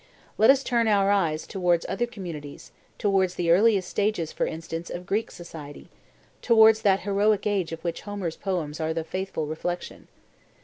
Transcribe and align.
Let 0.39 0.49
us 0.49 0.63
turn 0.63 0.87
our 0.87 1.11
eyes 1.11 1.45
towards 1.45 1.85
other 1.87 2.07
communities, 2.07 2.71
towards 2.97 3.35
the 3.35 3.51
earliest 3.51 3.87
stages, 3.87 4.31
for 4.31 4.47
instance, 4.47 4.89
of 4.89 5.05
Greek 5.05 5.29
society, 5.29 5.89
towards 6.41 6.81
that 6.81 7.01
heroic 7.01 7.45
age 7.45 7.71
of 7.71 7.83
which 7.83 8.01
Homer's 8.01 8.35
poems 8.35 8.79
are 8.79 8.95
the 8.95 9.03
faithful 9.03 9.45
reflection. 9.45 10.07